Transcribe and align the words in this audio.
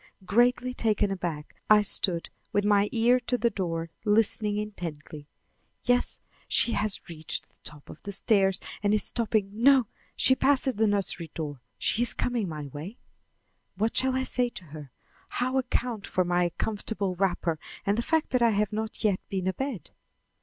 Greatly 0.25 0.73
taken 0.73 1.11
aback, 1.11 1.53
I 1.69 1.83
stood 1.83 2.29
with 2.51 2.65
my 2.65 2.89
ear 2.91 3.19
to 3.19 3.37
the 3.37 3.51
door, 3.51 3.91
listening 4.03 4.57
intently. 4.57 5.27
Yes, 5.83 6.19
she 6.47 6.71
has 6.71 7.07
reached 7.07 7.47
the 7.49 7.59
top 7.63 7.87
of 7.87 8.01
the 8.01 8.11
stairs 8.11 8.59
and 8.81 8.95
is 8.95 9.03
stopping 9.03 9.51
no, 9.53 9.85
she 10.15 10.35
passes 10.35 10.73
the 10.73 10.87
nursery 10.87 11.29
door, 11.35 11.61
she 11.77 12.01
is 12.01 12.15
coming 12.15 12.49
my 12.49 12.65
way. 12.65 12.97
What 13.75 13.95
shall 13.95 14.15
I 14.15 14.23
say 14.23 14.49
to 14.49 14.63
her, 14.73 14.89
how 15.29 15.59
account 15.59 16.07
for 16.07 16.23
my 16.25 16.49
comfortable 16.57 17.13
wrapper 17.13 17.59
and 17.85 17.95
the 17.95 18.01
fact 18.01 18.31
that 18.31 18.41
I 18.41 18.49
have 18.49 18.73
not 18.73 19.03
yet 19.03 19.19
been 19.29 19.45
abed? 19.45 19.91